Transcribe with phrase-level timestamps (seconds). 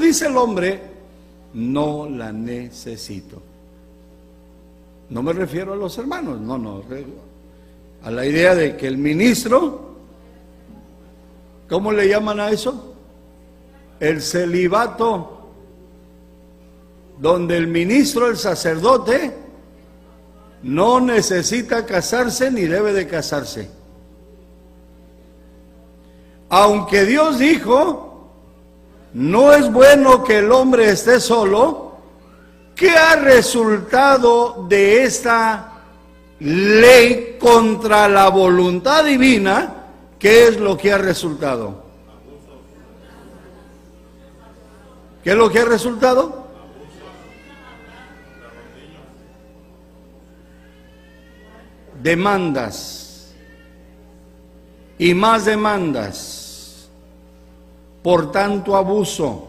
[0.00, 0.80] Dice el hombre,
[1.54, 3.42] no la necesito.
[5.10, 6.82] No me refiero a los hermanos, no, no.
[8.02, 9.96] A la idea de que el ministro,
[11.68, 12.94] ¿cómo le llaman a eso?
[13.98, 15.48] El celibato,
[17.18, 19.34] donde el ministro, el sacerdote,
[20.62, 23.68] no necesita casarse ni debe de casarse.
[26.50, 28.07] Aunque Dios dijo,
[29.14, 31.96] no es bueno que el hombre esté solo,
[32.74, 35.72] ¿qué ha resultado de esta
[36.40, 39.74] ley contra la voluntad divina?
[40.18, 41.84] ¿Qué es lo que ha resultado?
[45.24, 46.46] ¿Qué es lo que ha resultado?
[52.02, 53.34] Demandas
[54.98, 56.47] y más demandas
[58.02, 59.48] por tanto abuso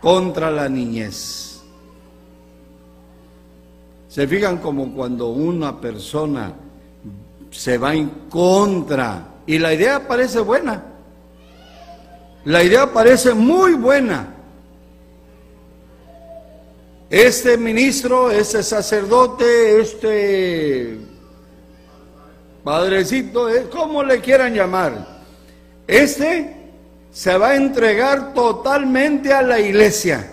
[0.00, 1.60] contra la niñez.
[4.08, 6.52] Se fijan como cuando una persona
[7.50, 10.84] se va en contra y la idea parece buena.
[12.44, 14.34] La idea parece muy buena.
[17.10, 20.98] Este ministro, este sacerdote, este
[22.62, 25.20] padrecito, eh, como le quieran llamar,
[25.86, 26.59] este
[27.12, 30.30] se va a entregar totalmente a la iglesia.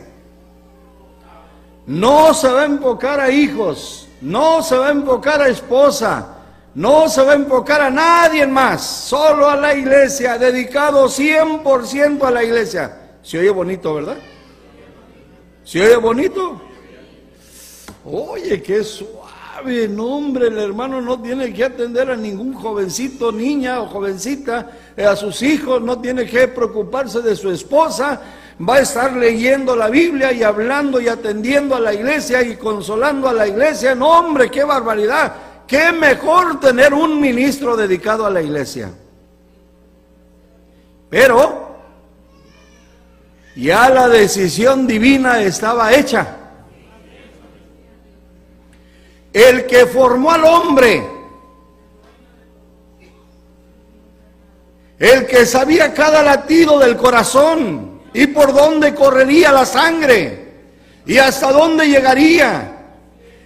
[1.85, 6.37] No se va a enfocar a hijos, no se va a enfocar a esposa,
[6.75, 12.31] no se va a enfocar a nadie más, solo a la iglesia, dedicado 100% a
[12.31, 12.97] la iglesia.
[13.23, 14.17] Se oye bonito, ¿verdad?
[15.63, 16.61] ¿Se oye bonito?
[18.05, 19.16] Oye, qué suave,
[19.89, 25.05] no hombre, el hermano no tiene que atender a ningún jovencito, niña o jovencita, eh,
[25.05, 28.21] a sus hijos, no tiene que preocuparse de su esposa,
[28.67, 33.27] va a estar leyendo la Biblia y hablando y atendiendo a la iglesia y consolando
[33.27, 33.95] a la iglesia.
[33.95, 35.33] No, hombre, qué barbaridad.
[35.67, 38.89] Qué mejor tener un ministro dedicado a la iglesia.
[41.09, 41.75] Pero
[43.55, 46.46] ya la decisión divina estaba hecha.
[49.33, 51.03] El que formó al hombre,
[54.99, 60.47] el que sabía cada latido del corazón y por dónde correría la sangre
[61.05, 62.73] y hasta dónde llegaría,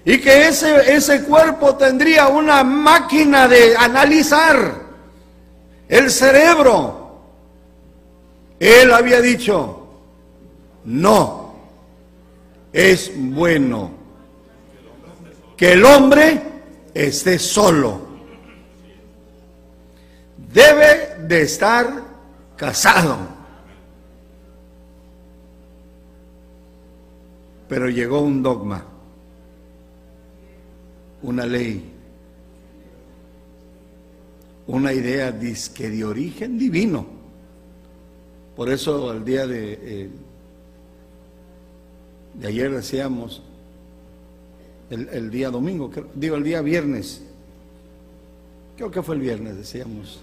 [0.03, 4.73] y que ese, ese cuerpo tendría una máquina de analizar
[5.87, 7.19] el cerebro.
[8.59, 9.87] Él había dicho,
[10.85, 11.53] no,
[12.73, 14.00] es bueno
[15.61, 16.41] que el hombre
[16.91, 18.01] esté solo.
[20.51, 22.03] Debe de estar
[22.57, 23.15] casado.
[27.69, 28.83] Pero llegó un dogma
[31.21, 31.91] una ley,
[34.65, 37.05] una idea disque de origen divino.
[38.55, 40.09] Por eso el día de, eh,
[42.33, 43.43] de ayer decíamos,
[44.91, 47.21] el, día domingo, digo el día viernes,
[48.77, 50.19] creo que fue el viernes, decíamos,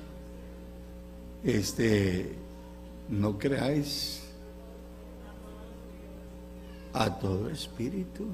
[1.43, 2.33] este,
[3.09, 4.23] no creáis
[6.93, 8.27] a todo espíritu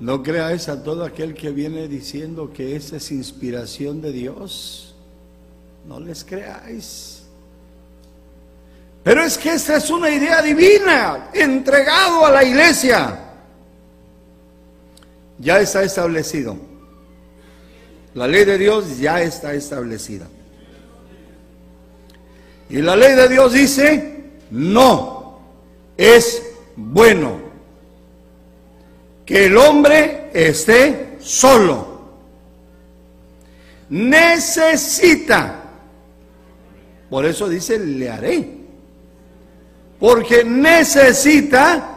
[0.00, 4.94] No creáis a todo aquel que viene diciendo que esa es inspiración de Dios.
[5.88, 7.17] No les creáis.
[9.08, 13.18] Pero es que esta es una idea divina, entregado a la iglesia.
[15.38, 16.58] Ya está establecido.
[18.12, 20.26] La ley de Dios ya está establecida.
[22.68, 25.40] Y la ley de Dios dice, no,
[25.96, 26.42] es
[26.76, 27.40] bueno
[29.24, 32.10] que el hombre esté solo.
[33.88, 35.62] Necesita.
[37.08, 38.57] Por eso dice, le haré.
[39.98, 41.96] Porque necesita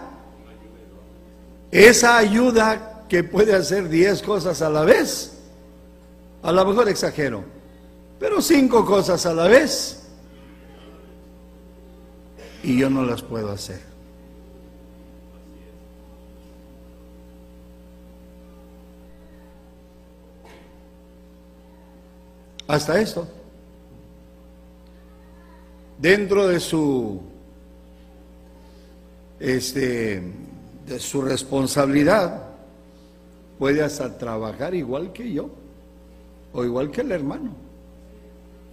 [1.69, 5.38] esa ayuda que puede hacer diez cosas a la vez.
[6.42, 7.44] A lo mejor exagero,
[8.19, 10.07] pero cinco cosas a la vez.
[12.63, 13.92] Y yo no las puedo hacer.
[22.71, 23.27] hasta esto.
[25.98, 27.21] Dentro de su
[29.41, 30.21] este
[30.85, 32.43] de su responsabilidad
[33.57, 35.49] puede hasta trabajar igual que yo
[36.53, 37.51] o igual que el hermano.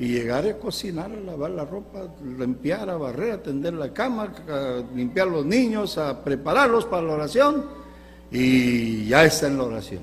[0.01, 4.33] y llegar a cocinar, a lavar la ropa, limpiar, a barrer, a tender la cama,
[4.49, 7.65] a limpiar los niños, a prepararlos para la oración
[8.31, 10.03] y ya está en la oración.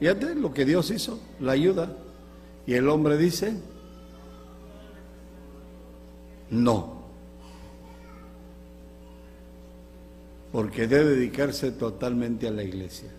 [0.00, 1.96] Fíjate lo que Dios hizo, la ayuda.
[2.66, 3.54] Y el hombre dice,
[6.50, 6.98] no.
[10.52, 13.10] Porque debe dedicarse totalmente a la iglesia.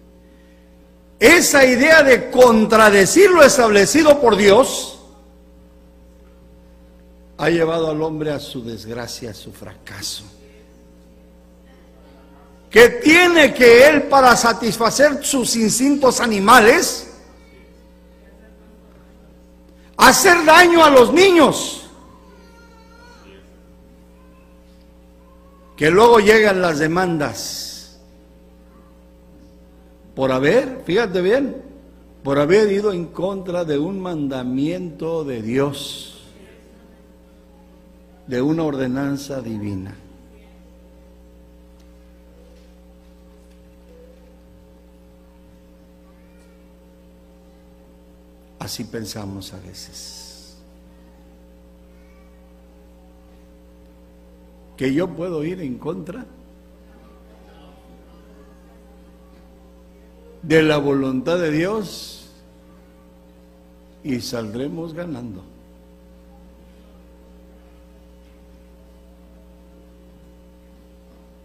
[1.20, 5.00] Esa idea de contradecir lo establecido por Dios
[7.38, 10.24] ha llevado al hombre a su desgracia, a su fracaso.
[12.70, 17.10] Que tiene que él para satisfacer sus instintos animales
[20.00, 21.89] hacer daño a los niños.
[25.80, 27.98] Que luego llegan las demandas
[30.14, 31.56] por haber, fíjate bien,
[32.22, 36.26] por haber ido en contra de un mandamiento de Dios,
[38.28, 39.96] de una ordenanza divina.
[48.60, 50.29] Así pensamos a veces.
[54.80, 56.26] Que yo puedo ir en contra
[60.42, 62.30] de la voluntad de Dios
[64.06, 65.44] y saldremos ganando.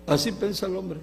[0.07, 1.01] Así piensa el hombre.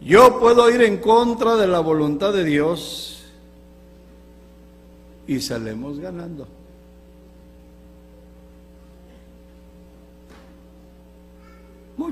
[0.00, 3.24] Yo puedo ir en contra de la voluntad de Dios
[5.26, 6.46] y salemos ganando.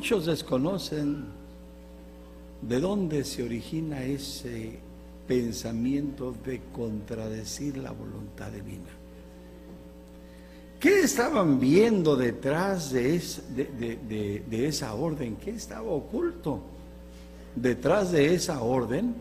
[0.07, 1.25] Muchos desconocen
[2.63, 4.79] ¿De dónde se origina ese
[5.27, 8.87] pensamiento de contradecir la voluntad divina?
[10.79, 13.17] ¿Qué estaban viendo detrás de,
[14.53, 15.39] esa orden?
[15.39, 16.61] ¿Qué estaba oculto
[17.57, 19.13] detrás de esa orden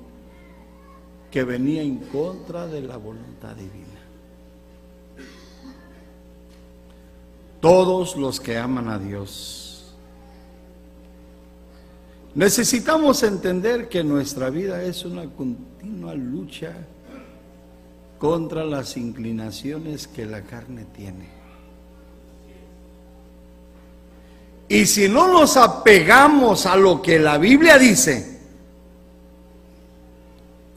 [1.31, 4.01] que venía en contra de la voluntad divina?
[7.59, 9.64] Todos los que aman a Dios
[12.35, 16.73] Necesitamos entender que nuestra vida es una continua lucha
[18.19, 21.29] contra las inclinaciones que la carne tiene.
[24.67, 28.41] Y si no nos apegamos a lo que la Biblia dice,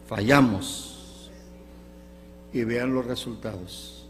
[0.06, 1.30] fallamos.
[2.52, 4.06] Y vean los resultados.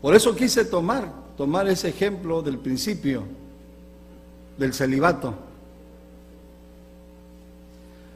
[0.00, 3.24] Por eso quise tomar, tomar ese ejemplo del principio,
[4.56, 5.49] del celibato.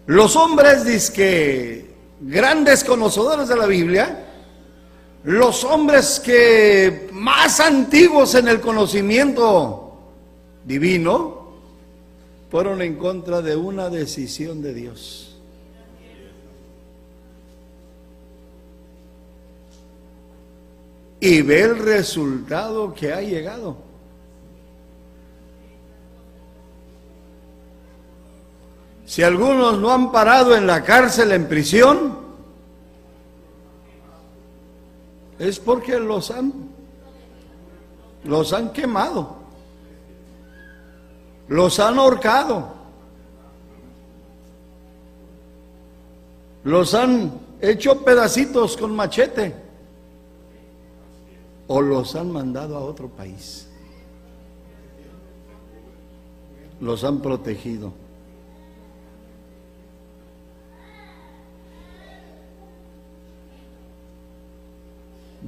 [0.07, 4.27] Los hombres, que grandes conocedores de la Biblia,
[5.25, 9.97] los hombres que más antiguos en el conocimiento
[10.65, 11.45] divino,
[12.51, 15.37] fueron en contra de una decisión de Dios.
[21.19, 23.94] Y ve el resultado que ha llegado.
[29.15, 32.19] Si algunos no han parado en la cárcel, en prisión,
[35.39, 36.53] es porque los han,
[38.25, 39.37] los han quemado,
[41.47, 42.75] los han ahorcado,
[46.65, 49.55] los han hecho pedacitos con machete
[51.69, 53.69] o los han mandado a otro país,
[56.81, 58.03] los han protegido.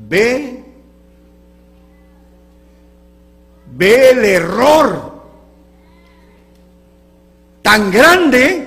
[0.09, 0.65] Ve,
[3.77, 5.23] ve el error
[7.63, 8.67] tan grande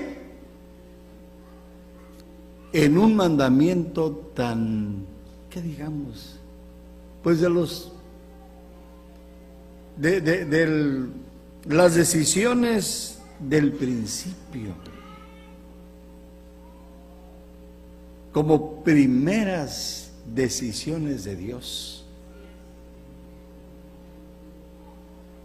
[2.74, 5.06] en un mandamiento tan,
[5.50, 6.40] ¿qué digamos?
[7.24, 7.92] Pues de los,
[9.98, 11.08] de, de
[11.68, 14.74] las decisiones del principio,
[18.32, 22.06] como primeras decisiones de Dios.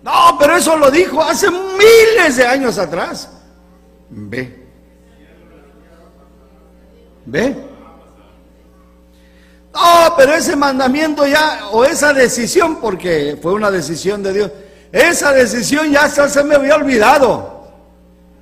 [0.02, 3.30] No, pero eso lo dijo hace miles de años atrás.
[4.10, 4.64] Ve.
[7.24, 7.56] Ve.
[9.72, 14.50] No, pero ese mandamiento ya, o esa decisión, porque fue una decisión de Dios,
[14.92, 17.66] esa decisión ya se me había olvidado.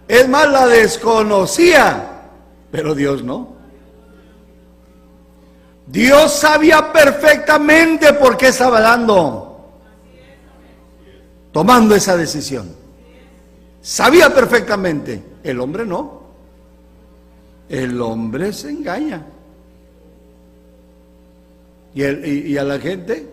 [0.09, 2.23] Es más, la desconocía,
[2.71, 3.62] pero Dios no.
[5.87, 9.71] Dios sabía perfectamente por qué estaba dando,
[11.53, 12.69] tomando esa decisión.
[13.81, 16.23] Sabía perfectamente, el hombre no.
[17.69, 19.27] El hombre se engaña.
[21.95, 23.29] ¿Y, y a la gente?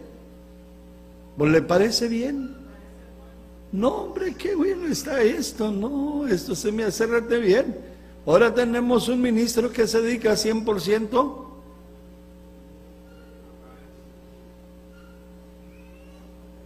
[1.38, 2.56] ¿Pues le parece bien?
[3.72, 5.72] No, hombre, qué bueno está esto.
[5.72, 7.06] No, esto se me hace
[7.40, 7.78] bien.
[8.26, 11.49] Ahora tenemos un ministro que se dedica 100%